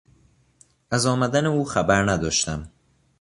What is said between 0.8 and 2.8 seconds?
از آمدن او خبر نداشتم.